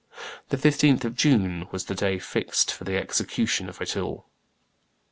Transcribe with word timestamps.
The 0.49 0.57
15th 0.57 1.05
of 1.05 1.13
June 1.15 1.67
was 1.71 1.85
the 1.85 1.93
day 1.93 2.17
fixed 2.17 2.71
for 2.73 2.85
the 2.85 2.97
execution 2.97 3.69
of 3.69 3.79
it 3.83 3.95
all." 3.95 4.25